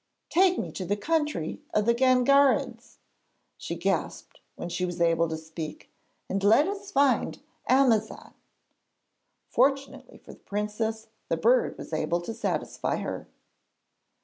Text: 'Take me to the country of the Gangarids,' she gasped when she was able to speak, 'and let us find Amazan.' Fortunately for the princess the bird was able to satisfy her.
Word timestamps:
'Take 0.29 0.57
me 0.57 0.71
to 0.71 0.83
the 0.83 0.97
country 0.97 1.61
of 1.75 1.85
the 1.85 1.93
Gangarids,' 1.93 2.97
she 3.55 3.75
gasped 3.75 4.39
when 4.55 4.67
she 4.67 4.83
was 4.83 4.99
able 4.99 5.29
to 5.29 5.37
speak, 5.37 5.91
'and 6.27 6.43
let 6.43 6.67
us 6.67 6.89
find 6.89 7.39
Amazan.' 7.69 8.33
Fortunately 9.47 10.17
for 10.17 10.33
the 10.33 10.39
princess 10.39 11.09
the 11.29 11.37
bird 11.37 11.77
was 11.77 11.93
able 11.93 12.19
to 12.21 12.33
satisfy 12.33 12.95
her. 12.95 13.27